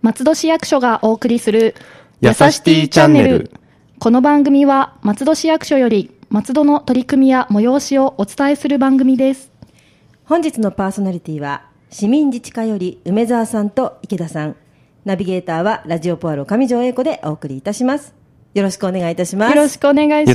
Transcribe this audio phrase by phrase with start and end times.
[0.00, 1.74] 松戸市役所がお送りする
[2.22, 3.50] やさしティチャンネル。
[3.98, 9.52] この番組は松戸市役所より松戸の取り組みや催しをお伝えする番組です。
[10.24, 14.56] 本日のパーソナリティは市民自治会より梅沢さんと池田さん。
[15.04, 18.14] ナビゲーターはラジオポアロ上条英子でお送りいたします
[18.54, 19.56] よろしくお願いいたします。
[19.56, 20.26] よろしくお願い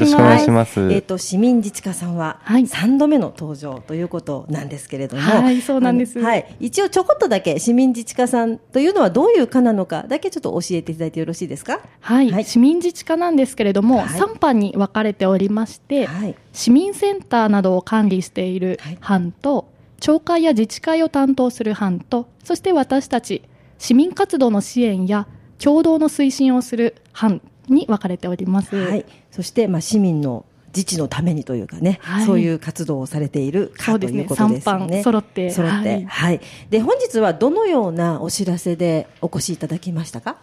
[0.41, 0.91] します。
[0.91, 2.63] えっ、と、市民自治課さんは、はい。
[2.63, 6.19] 3度目の登場ということなんですけれども、はいそうなんです。
[6.19, 6.45] はい。
[6.59, 11.79] 一応ちょこっとだけ市民自治課さんというのはどういう課なのかだけちょっと教えていただいてよろしいですか？
[12.01, 12.43] はい、はい。
[12.43, 14.07] 市民自治課なんですけれども、はい。
[14.07, 16.35] 3班に分かれておりまして、はい。
[16.51, 18.97] 市民センターなどを管理しているはい。
[18.99, 19.69] 班と、
[20.01, 23.41] 町会や自治会を担当する班とそして私たち
[23.77, 25.27] 市民活動の支援や
[25.61, 27.41] 共同の推進をする班
[27.71, 28.75] に分かれております。
[28.75, 29.05] はい。
[29.31, 34.71] そして、まあ、市民の自治のためにというかね、はいそういう活動をされているそうですね課ということですね。
[34.71, 36.41] 班揃って揃って、はいはい。
[36.69, 40.35] で、本日はどのようなお知らせでお越しいただきましたか？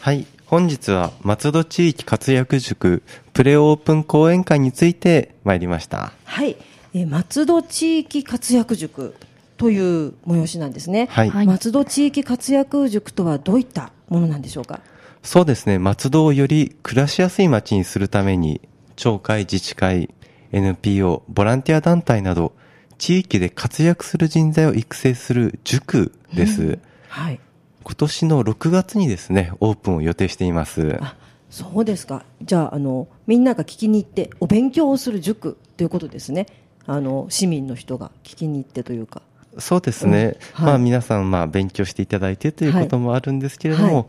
[0.00, 0.26] はい。
[0.44, 6.12] 本日は松戸地域活躍塾プレオープン講演会について参りました。
[6.24, 6.56] はい。
[6.92, 9.14] えー松戸地域活躍塾
[9.56, 11.08] という催しなんですね。
[11.10, 14.80] はいはい松戸地域活躍塾とはどういったものなんでしょうか？
[15.24, 15.78] そうですね。
[15.78, 18.60] 松戸をより暮らしやすい街にするために、
[18.94, 20.10] 町会、自治会、
[20.52, 22.52] NPO、ボランティア団体など、
[22.98, 26.78] 地域で活躍する人材を育成する塾です。
[27.08, 27.40] はい。
[27.82, 30.98] 今年の6月にですね、オープンを予定しています。
[31.00, 31.16] あ、
[31.48, 32.24] そうですか。
[32.42, 36.46] じゃあ、あの、みんなが聞きに行って、お勉強をする塾ということですね。
[36.86, 39.22] あの、市民の人が聞きに行ってというか。
[39.56, 40.36] そうですね。
[40.58, 44.06] うんはいまあ皆さん、まあ勉強していただいてということもあるんですけれども、はい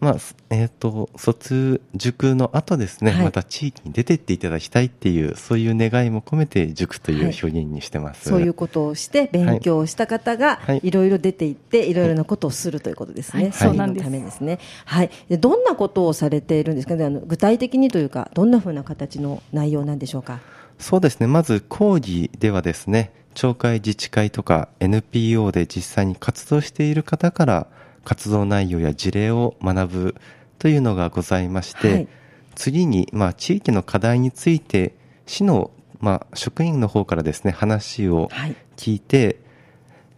[0.00, 0.16] まあ、
[0.50, 8.28] えっ、と、卒塾の後ですね、はいまた地域に出てっていただきたいっていう、そういう願いも込めて塾というはい表現にしてます。
[8.28, 13.44] そういうことをして、勉強をした方がはい、いろいろ出て行って、いろいろなことをするということですね。
[13.44, 14.58] はいそうなんですのためですね。
[14.84, 15.10] はい。
[15.28, 16.94] でどんなことをされているんですか？
[16.94, 20.40] ねあの具体的にというか、どんなふうな形の内容なんでしょうか？
[20.78, 21.26] そうですね。
[21.26, 27.66] まず講義ではですね、町会自治会とか NPO で実際に活動している方から
[28.08, 30.14] 活動内容や事例を学ぶ
[30.58, 32.08] というのがございまして、はい
[32.54, 34.96] 次に、まあ、地域の課題について
[35.26, 35.70] 市の、
[36.00, 39.38] まあ、職員の方からですね、話をはい聞いて、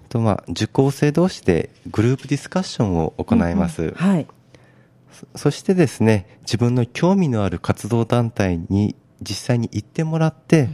[0.09, 3.93] とまあ、受講生同士でグループディスカッションを行います。
[3.93, 4.27] はい。
[5.13, 10.71] そそしてですね、自分の興味のある活動団体に実際に行ってもらって、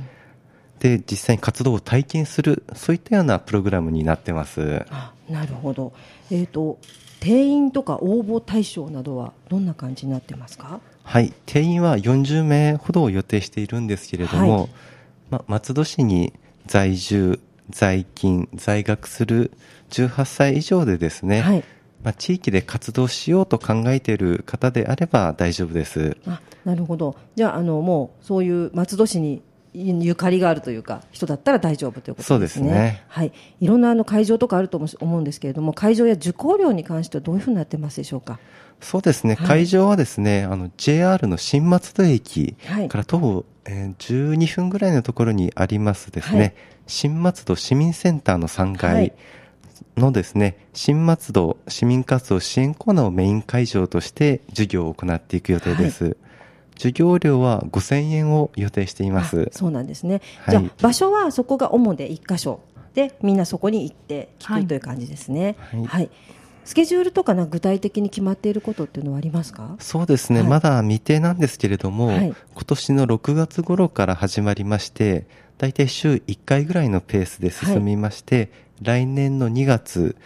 [0.79, 4.87] で、実際に活動を体験する、そういったようなプログラムになってます。
[4.91, 5.93] あなるほど。
[6.31, 6.79] えっ、と、
[7.21, 10.81] 定員とか応募対象などはどんな感じになってますか？
[11.03, 14.69] はい、定員は40名ほどを予定しているんですけれども、はい
[15.31, 16.33] まあ、松戸市に
[16.67, 17.41] 在住、
[17.71, 19.53] 在勤、在学する
[19.91, 21.65] 18歳以上でですね、はい。
[22.03, 26.17] まあ、地域で活動しようと考えている方であれば大丈夫です。
[26.27, 27.17] あなるほど。
[27.35, 29.43] じゃあ、あの、もう、そういう松戸市に
[29.77, 32.27] ゆかりがあるというか、人だったら大丈夫ということですね。
[32.27, 33.03] そうですね。
[33.09, 33.33] はい。
[33.61, 38.39] いろんなあの会場とかあると思うんですけれども、会場や受講料に関してはどういうふうになってますでしょうか？
[38.81, 39.47] そうですね、はい。
[39.47, 42.57] 会場はですね、あの JR の新松戸駅。
[42.67, 42.89] はい。
[42.89, 46.55] から徒歩、えー12分ぐらいのところにありますですね、はい。
[46.87, 49.13] 新松戸市民センターの3は階い。
[49.97, 56.17] のですね、新松戸市民活動支援コーナーをメイン会場として授業を行っていく予定です。
[56.77, 59.51] 授業料は5000円を予定しています。
[59.53, 59.57] あ。
[59.57, 60.21] そうなんですね。
[60.41, 60.57] はい。
[60.57, 62.61] じゃあ、場所はそこが主で一箇所。
[62.95, 64.63] で、みんなそこに行って聞はい。
[64.63, 65.57] くという感じですね。
[65.73, 65.85] はい。
[65.85, 66.11] はい。
[66.65, 69.77] スケジュールとかな具体的に決まっていることっていうのはありますか？
[69.79, 70.49] そうですね、はい。
[70.49, 72.35] まだ未定なんですけれども、はい。
[72.55, 75.27] 今年の6月頃から始まりまして、
[75.59, 78.51] 大体週1回ぐらいのペースで進みまして、
[78.83, 80.17] 来年の2月、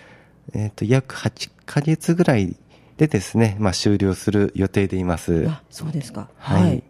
[0.55, 2.57] えっ、と、約8ヶ月ぐらい
[3.01, 5.49] でですね、まあ終了する予定でいます。
[5.49, 6.29] あ、そうですか。
[6.37, 6.83] はいはい。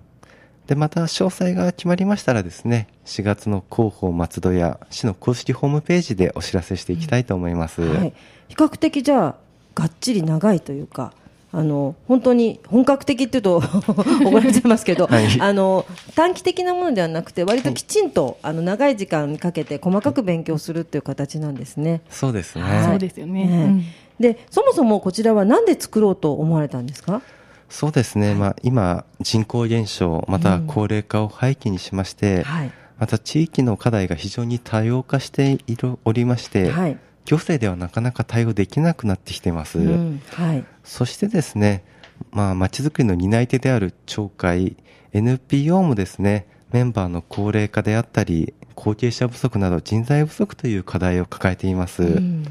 [0.66, 7.82] で、また詳細が決まりましたらですね、4月の広報松戸や市の公式ホームページでお知らせしていきたいと思います。
[7.82, 8.12] はい、
[8.48, 9.36] 比較的じゃあ
[9.76, 11.12] がっちり長いというか
[11.52, 13.56] あの本当に本格的っていうと
[14.24, 15.40] 怒られちゃいますけど、はい。
[15.40, 22.02] あの短期的なものではなくて割ときちんと、あの長い時間かけて細かく勉強するっていう形なんですね。
[22.08, 22.62] そうですね。
[22.64, 22.84] はい。
[22.84, 23.46] そうですよね。
[23.46, 23.64] ね。
[23.64, 23.84] うん。
[24.20, 27.20] でそもそもこちらは何で作ろうと思われたんですか？
[27.68, 32.70] そうですね、まあ、今、人口減少、また高齢化を背景にしまして、はい。
[32.98, 36.98] また地域の課題が非常に多様化しているおりまして、はい
[37.30, 39.78] 行政ではなかなか対応できなくなってきています。
[39.78, 40.64] うんはい。
[40.82, 41.84] そしてですね、
[42.32, 44.76] まあ、街づくりの担い手である町会、
[45.12, 52.44] NPO もですね、メンバーの高齢化であったり、後継者不足など人材不足という課題を抱えています、うん。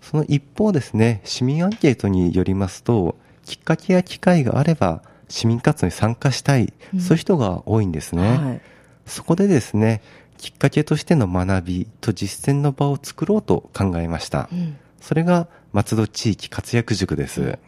[0.00, 7.00] その一方ですね市民アンケートによりますときっかけや機会があれば市民活動に参加したい、うん。
[7.00, 8.60] そういう人が多いんですね、はい。
[9.06, 10.02] そこでですね
[10.38, 14.76] きっかけとしての学びと実践の場を作ろうと考えました、うん。
[15.00, 17.58] それが松戸地域活躍塾です、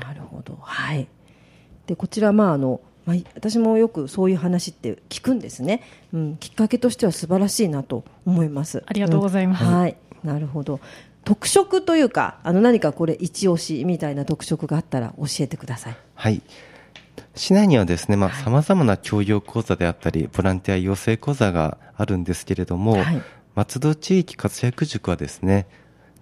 [0.00, 1.08] なるほど、はい、
[1.86, 5.82] でこちら、まああのまあ、私もよくそういう話って聞くんですね、
[6.12, 8.82] うん、きっかけとしては素晴らしいなと思います。
[8.86, 9.64] ありがとうございます。
[9.64, 9.72] ん。
[9.72, 10.80] はい、なるほど。
[11.24, 15.96] 特色というかあの何かこれ一押しみたいな特色があったら教えてください。
[16.14, 16.42] はい
[17.34, 23.22] 市内にはですね、まあ、様々な教養講座であったり、ボランティア養成講座があるんですけれども、はい。
[23.54, 25.66] 松戸地域活躍塾はですね、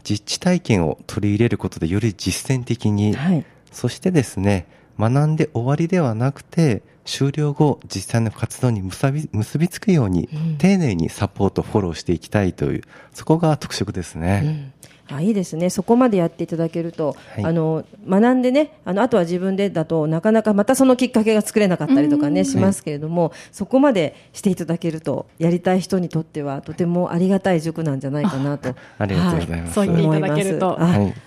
[0.05, 3.45] 実地体験を取り入れることでより実践的に、はい。
[3.73, 4.67] そしてですね、
[4.99, 12.83] 学んで終わりではなくて、終了後、実際の活動に結び結びつくように、うん丁寧にサポート、フォローしていきたいという、
[13.13, 14.43] そこが特色ですね。
[14.45, 14.73] うん
[15.09, 17.45] あいいですね、そこまでやっていただけると、はい。
[17.45, 29.75] あの学んでねあの、あとは自分でだとなかなかまたそのきっかけが作れなかったりとかね、しますけれども、そこまでしていただけると、やりたい人にとっては、とてもありがたい塾なんじゃないかなと、ありがとうございます。
[29.75, 30.79] そう言っていただけると。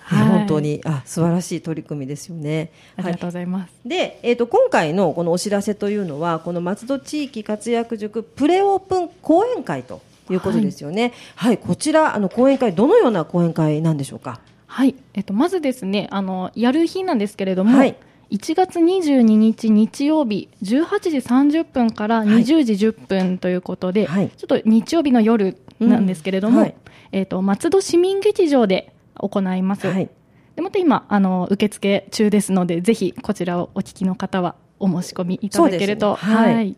[0.10, 2.72] 本当にあ素晴らしい取り組みですよね。
[2.96, 3.74] ありがとうございます。
[3.86, 10.02] で、えー、と今回のこのお知らせというのはこの松戸地域活躍塾プレオープン講演会と
[10.34, 11.14] いうことですよね。
[11.36, 14.40] はい、こちらあの講演会どのような講演会なんでしょうか？
[14.68, 17.96] はい、えっと、まずですね、あの、やる日なんですけれども、はい。
[18.32, 24.30] 1月22日日曜日、18時30分から20時10分ということで、はい。
[24.30, 26.64] ちょっと日曜日の夜なんですけれども、うん。
[26.64, 26.76] はい。
[27.14, 29.88] えっと、松戸市民劇場で行います。
[29.88, 30.10] はい、
[30.56, 36.76] でまた今あの受付中ですのでぜひこちらをお聞きの方はお申し込みいただけると、ねはい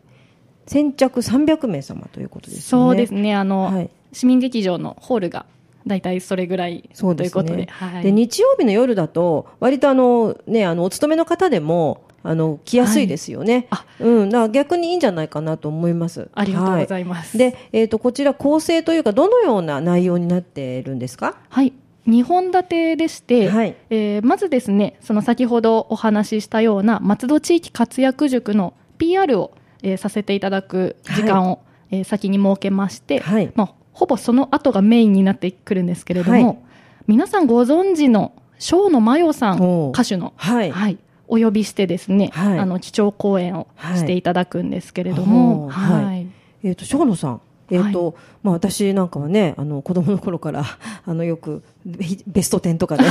[0.66, 2.86] 先着300名様ということですよね。
[2.86, 5.46] そうですねあの、はい市民劇場のホールが
[5.86, 7.68] 大体それぐらいそうですということでね。
[7.70, 13.66] はい、で日曜日の夜だと割とあのねあのお勤めの方でもあの来やすいですよね。
[13.70, 16.28] あうん、だから逆にいいんじゃないかなと思います。
[16.34, 17.38] ありがとうございいます。
[17.38, 21.36] で、えっ、とこちら構成というかどのような内容になっているんですか？
[21.48, 21.72] はい、
[22.06, 31.60] 2本立てでして、はいえーまずですね、その先ほどお話ししたような松戸地域活躍塾の PR を、えーさせていただく時間を、
[31.90, 33.50] えー先に設けまして、はい。
[33.54, 36.58] まあ、ほぼその後がメインになってくるんですけれども、はい。
[37.06, 40.70] 皆さんご存知の生野真代さん歌手の、はい。
[40.70, 42.58] はい、お呼びしてですね、はい。
[42.58, 46.04] あの基調講演をはいしていただくんですけれども、はい。
[46.04, 46.26] はい。
[46.62, 47.40] えっ、と生野さん。
[47.70, 50.64] えっ、と、まあ私なんかはね、あの子供の頃から
[51.06, 53.04] あのよくベベスト10とか で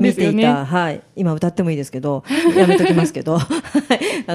[0.00, 2.24] 見ていた、はい、今歌ってもいいですけど、
[2.56, 3.38] やめときますけど、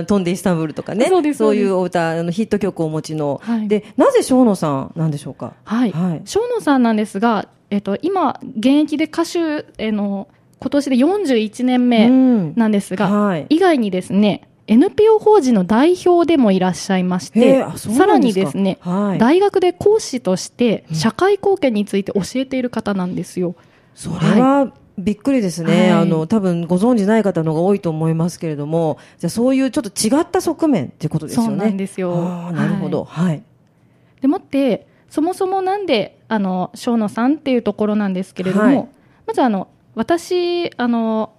[0.08, 3.68] 飛んでイスタンブールとかね、そういうお歌あのヒット曲をお持ちの、はい。
[3.68, 5.54] でなぜ生野さんなんでしょうか？
[5.64, 6.22] はい、はい。
[6.26, 10.28] 生野さんなんですが、えっと、今、現役で歌手への
[10.60, 12.54] 今年で41年目うん。
[12.56, 13.46] なんですが、はい。
[13.50, 19.18] 以外にですね NPO 法人の代表でもいらっしゃいましへてさらにですね、はい。
[19.18, 23.56] 大学で講師として社会貢献について教えている方なんですよ。
[23.96, 26.02] それはびっくりですね、はい。
[26.02, 31.48] あの多分ご存じない方の方が多いと思いますけれども、じゃあそういうちょっと違った側面っていうことですよね。
[31.50, 32.52] そうなんですよ。
[32.52, 33.42] なるほど、はい、
[34.22, 38.88] でもってそもそもなんであの生野さんっていうところなんですけれども、はい。
[39.28, 41.32] まずあの私あの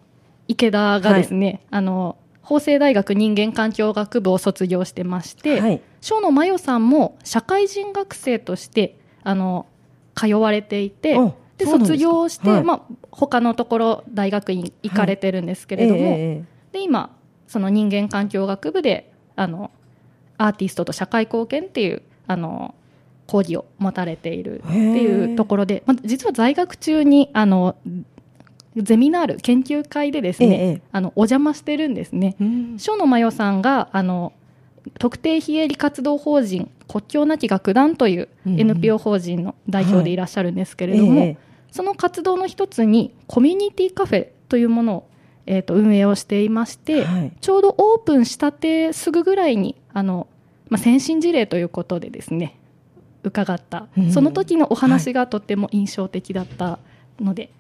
[0.46, 2.16] 池田がですね、あの
[2.48, 5.82] 法政大学人間環境学部を卒業してまして、はい。
[6.00, 9.66] 生野真代さんも社会人学生としてあの
[10.14, 12.64] 通われていてあで卒業して、はい。
[12.64, 17.14] まあ、他のところ大学院行かれてるんですけれども、えええで今
[17.46, 19.70] その人間環境学部であの
[20.38, 22.74] アーティストと社会貢献っていうあの
[23.26, 27.76] 講義を持たれているっていうところで、まあ、実は在学中にあの
[28.82, 32.36] ゼミナール研究会でですね、ええあのお邪魔してるんですね。
[32.40, 32.78] えうん。
[32.78, 34.32] 生野真代さんがあの
[34.98, 45.08] 特定非営利活動法人国境なき楽団という NPO 法人の代表でいらっしゃるんですけれども、ええその活動の一つにコミュニティカフェというものを、
[45.44, 47.32] えー、と運営をしていまして、はい。
[47.40, 50.26] ちょうどオープンしたてすぐぐらいにあの、
[50.70, 52.58] まあ、先進事例ということでですね
[53.22, 54.12] 伺った、うん。
[54.12, 56.78] その時のお話がとても印象的だった
[57.20, 57.50] ので、はい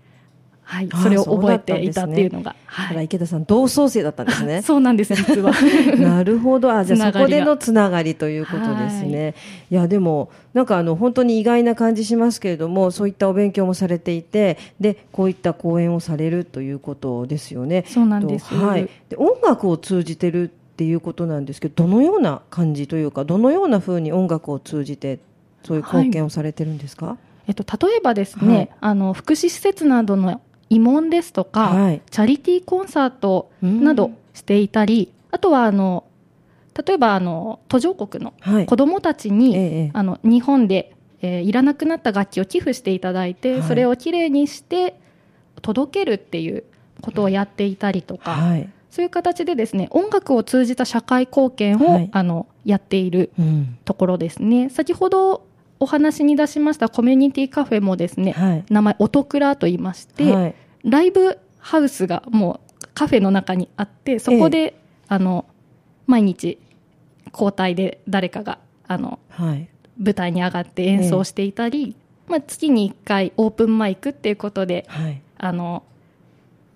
[0.70, 4.60] あーそれを覚えていたっていうのが、だからはい、池田さん同窓生だったんですね。
[4.62, 5.52] そうなんです実は。
[5.98, 6.70] なるほど。
[6.70, 9.34] あじゃあそこでのつながりということですね。
[9.70, 17.84] い、やでもなんかあの本当に意外な感じしますけれどもそういったお勉強もされていてでこういった講演をされるということですよね。
[17.86, 18.50] そうなんです。
[18.50, 25.18] とはい、で音楽を通じてるっていうことなんですけどどのような感じというかどのようなふうに音楽を通じて
[25.64, 27.16] そういう貢献をされてるんですか、
[27.48, 28.70] えっと、例えばですね、はい。
[28.80, 32.02] あの福祉施設などの慰問ですとか、はい。
[32.10, 36.04] チャリティーコンサートなどしていたり、あとはあの
[36.86, 38.66] 例えばあの途上国のはい。
[38.66, 43.62] 子どもたちに、ええあの日本で、えーいらなくなった楽器を寄付していただいて、はい。
[43.62, 44.94] それをきれいにして
[45.62, 46.64] 届けるっていう
[47.00, 52.08] ことをやっていたりとか、はい、そういう形でですね音楽を通じた社会貢献を、はい。
[52.12, 53.78] あのやっているうん。
[53.84, 54.68] ところですね。
[54.68, 55.47] 先ほど
[55.80, 58.64] お話に出しましたコミュニティカフェもですね、はい。
[58.70, 60.54] 名前音倉と言いまして、はい。
[60.84, 65.46] ライブハウスがもうカフェの中にあってそこで、あの
[66.06, 66.58] 毎日
[67.32, 69.68] 交代で誰かがあのはい。
[69.98, 71.96] 舞台に上がって演奏していたり、
[72.28, 75.20] まあ、月に1回オープンマイクっていうことではい。
[75.38, 75.82] あの、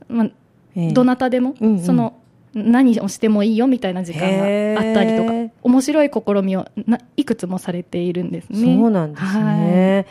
[0.08, 0.30] まあ、
[0.74, 0.92] ええ。
[0.92, 1.82] どなたでも、うんうん。
[1.82, 2.14] その
[2.54, 8.76] 何をしてもいいよみたいな時間があったりとか面白い試みをないくつもされているんですね。
[8.76, 10.06] そうなんですね。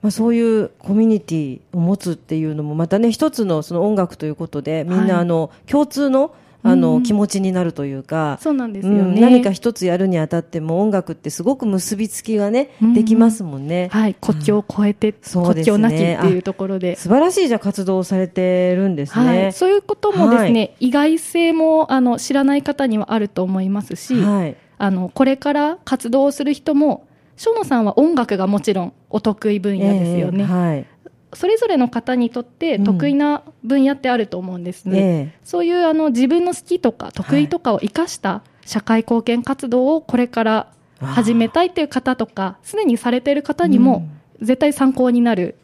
[0.00, 6.34] まあ、そういうコミュニティを持つっていうのもまたね一つのその音楽ということでみんなはいあの共通の
[6.64, 9.20] あのうん気持ちになるというか、そうなんですようんね。
[9.20, 13.88] 何か一つやるにあたっても音楽ってすごく結びつきがね、うんできますもんね。
[13.90, 16.96] はい、国境を越えて、そうですね国境なきっていうところで。
[16.96, 19.26] 素晴らしいじゃあ活動をされてるんですね。
[19.26, 24.56] はい、そういうこともですね、は意外性もあの知らない方にはあると思いますし、はい。
[24.78, 30.86] あのこれから活動をする人も生野さんは音楽がもちろんお得意分野ですよね、ええはい。
[31.34, 34.98] それぞれの方にとって得意な分野ってあると思うんですね、
[35.34, 44.08] えそういうあの自分の好きとか得意とかを生かした社会貢献活動をこれから始めたいという方とかすでにされている方にも
[44.40, 45.56] 絶対参考になる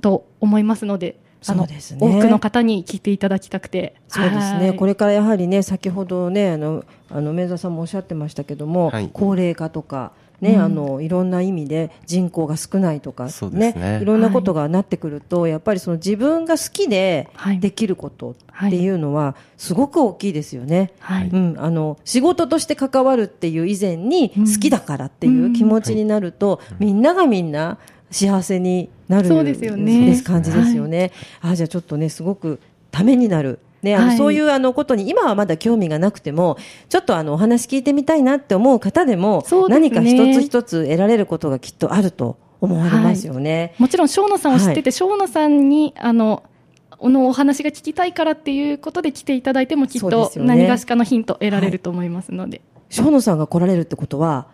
[0.00, 1.78] と思いますので、あのね。
[1.98, 3.94] 多くの方に聞いていただきたくて。
[4.08, 4.76] そうですね、はい。
[4.76, 9.10] これからやはりね、先ほどね、あのあの梅沢さんもおっしゃってましたけども、はい。
[9.12, 10.62] 高齢化とか、ねうん。
[10.62, 14.00] あの、いろんな意味で人口が少ないとか、そうですね。
[14.02, 17.60] いろんなことがなってくると、やっぱりその自分が好きではい。
[17.60, 18.34] できることっ
[18.70, 20.92] ていうのは、すごく大きいですよね。
[20.98, 21.28] はい。
[21.28, 24.52] うん、あの仕事として関わるっていう以前にうん。
[24.52, 27.78] 好きだからっていう気持ちになると、みんながみんな
[28.14, 30.22] 幸せになるそうですよね。
[30.24, 31.10] 感じですよね。
[31.40, 32.60] あじゃあちょっとねすごく
[32.92, 33.58] ためになる。
[33.82, 34.16] ね、あのはい。
[34.16, 36.56] そういうあのことに今はまだ興味がなくても
[36.88, 39.62] ちょっとあのお話聞いてみたいなって思う方でもですね。
[39.68, 43.74] 何か一つ一つ得られることがきっとあると思われますよね。
[43.78, 46.44] もちろん生野さんを知ってて、生野さんにあの
[46.96, 54.46] このお話が聞きたいからっていうことで来ていただいてもきっと何がしかのヒント得られると思いますので、生野さんが来られるってことは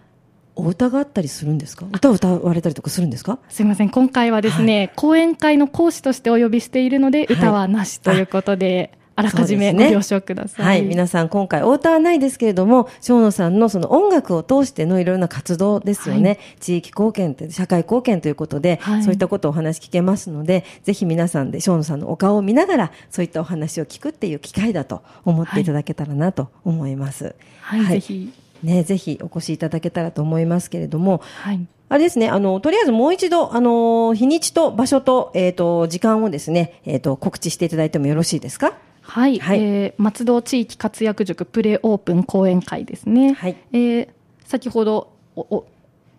[0.57, 1.87] お歌があったりするんですか？
[1.93, 3.39] 歌を歌われたりとかするんですか？
[3.49, 3.91] すみません。
[3.91, 7.27] 今回はですね、講演会の講師としてお呼びしているので、はい。
[7.31, 10.67] 歌はなしということであらかじめご了承ください。
[10.67, 16.31] はい、皆さん今回お歌はないですけれども、生野さんのその音楽を通してのいろいろな活動ですよね。
[16.31, 19.03] は地域貢献って、社会貢献ということで、はい。
[19.03, 27.35] そういったことをお話聞けますので、ぜひ皆さんで生野さんのお顔を見ながら、そういったお話を聞くっていう機会だと思っていただけたらなと思います。
[27.61, 27.95] はい、はい。
[27.95, 38.75] ぜひ、ね、ぜひお越しいただけたらと思いますけれども、はい、あれですね、あの、とりあえずもう一度、あの、日にちと場所と、えっ、と、時間をですね、えっ、と、告知していただいてもよろしいですか？
[39.03, 43.33] はい、はいえー松戸地域活躍塾プレオープン講演会ですね。
[43.33, 44.09] はいえー
[44.45, 45.67] 先ほどおお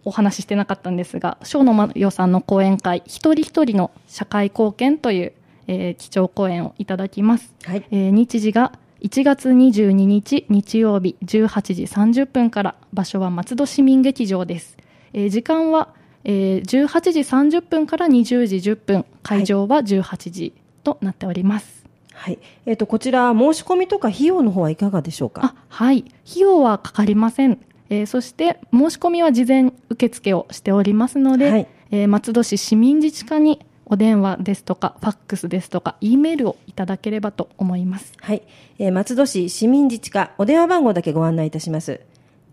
[0.03, 5.33] お話ししてなかったんですが、小野真代さんの講演会、一人一人の社会貢献という、
[5.67, 7.53] えー基調講演をいただきます。
[7.63, 7.85] はい。
[7.91, 14.77] えー日時が1月22日日曜日18時30分から場所は松戸市民劇場です、
[15.13, 15.89] えー時間は、
[16.23, 20.53] えー18時30分から20時10分会場は18時
[20.83, 22.39] となっております、はい。
[22.65, 25.41] えっ、と、こちら、申し込みとか費用の方はいかがでしょうか？
[25.43, 26.05] あはい。
[26.27, 31.67] 費用はかかりません、えーそして申し込みは事前受付をしておりますので、はい。
[31.91, 33.59] えー松戸市市民自治課に
[33.91, 38.41] お電話ですとかファックスですとか E メールをいただければと思いますはい。
[38.79, 41.99] えー松戸市市民自治課、お電話番号だけご案内いたします。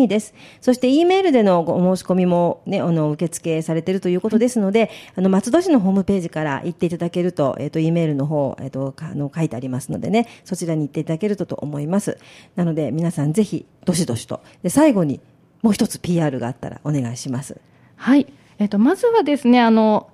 [0.09, 0.35] です。
[0.61, 12.19] そして、E メールでのご申し込みもね、あの、受付されているということですので、あの、松戸市のホームページから行っていただけると、えっ、と、E メールの方、えっ、と、あの、書いてありますのでね、そちらに行っていただけるとと思います。
[12.57, 14.41] なので、皆さんぜひ、どしどしと。
[14.63, 15.21] で、最後に、
[15.63, 17.61] もう一つ PR があったらお願いします。
[17.97, 18.27] はい、
[18.59, 20.09] えっとまずはですねあの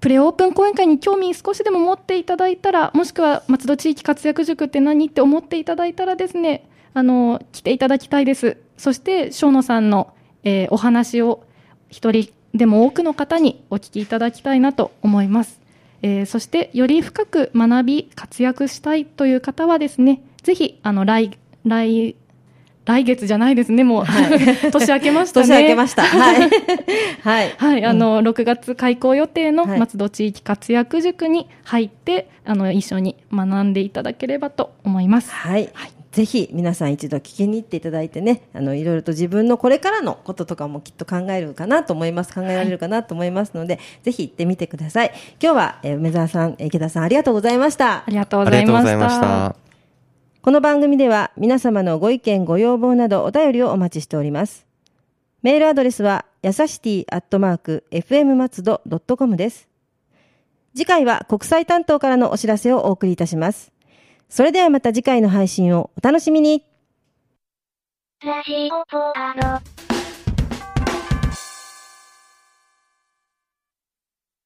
[0.00, 11.44] プレオープン講演会に興味少しでも持っていただいたらもしくは松戸地域活躍塾って何って思っていただいたらですねあの来ていただきたいですそして生野さんの、えーお話を
[11.88, 15.60] 一人でも多くの方にお聞きいただきたいなと思います、
[16.02, 22.16] えーそしてより深く学び活躍したいという方はですねぜひあの来来
[22.84, 24.04] 来月じゃないですねもう、
[24.72, 26.02] 年明けましたね年明けました。
[26.02, 26.50] はい。
[27.22, 27.54] はい。
[27.56, 35.30] はい、あの、6月開校予定のはい松戸地域活躍塾に入って、あの、一緒に学んでいただければと思います。
[35.30, 35.70] はい。
[36.12, 42.34] ぜひ皆さん一度聞きに行っていただいてね、あの、いろいろと自分のこれからのこととかもきっと考えるかなと思います。
[42.34, 45.12] 考えられるかなと思いますので、ぜひ行ってみてください。
[45.42, 48.04] 今日は、えー梅沢さん、池田さん、ありがとうございましたあ。
[48.08, 49.56] りがとうあございましたた。
[50.42, 54.66] この番組では皆様のご意見ご要望などお便りをお待ちしております。
[55.42, 59.68] メールアドレスはやさしティアットマーク FM 松戸ドットコムです。
[60.74, 63.71] 次回は国際担当からのお知らせをお送りいたします。
[64.32, 66.64] それではまた次回の配信をお楽しみに。
[68.24, 69.81] ラジオポアド。